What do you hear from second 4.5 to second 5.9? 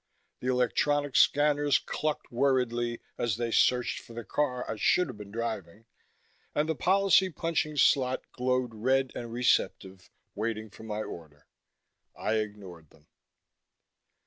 I should have been driving,